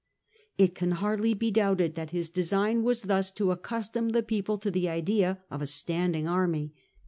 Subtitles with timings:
[0.57, 2.41] It can hardly be doubted that his display.
[2.71, 6.73] design was thus to accustom the people to the idea of a standing army.